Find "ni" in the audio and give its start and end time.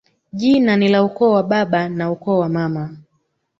0.77-0.89, 2.35-2.39